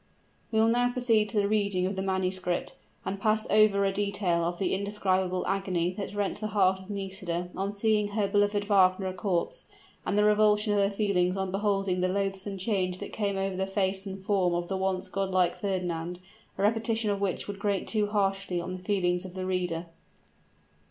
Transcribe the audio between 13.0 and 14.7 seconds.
came over the face and form of